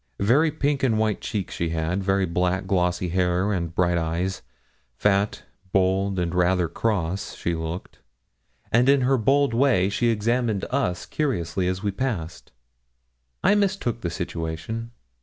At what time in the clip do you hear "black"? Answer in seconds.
2.25-2.65